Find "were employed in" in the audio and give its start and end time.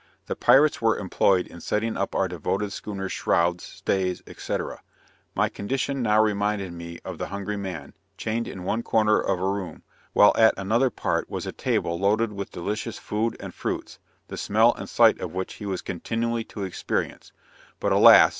0.81-1.61